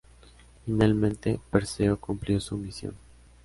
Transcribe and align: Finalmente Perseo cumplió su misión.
Finalmente 0.65 1.39
Perseo 1.51 1.95
cumplió 1.99 2.39
su 2.39 2.57
misión. 2.57 2.95